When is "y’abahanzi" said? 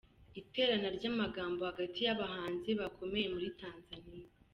2.07-2.69